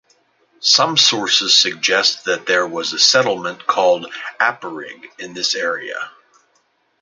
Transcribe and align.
Some 0.61 0.97
sources 0.97 1.55
suggest 1.55 2.23
that 2.25 2.47
there 2.47 2.65
was 2.65 2.91
a 2.91 2.97
settlement 2.97 3.67
called 3.67 4.11
Apurig 4.39 5.11
in 5.19 5.35
this 5.35 5.53
area. 5.53 6.09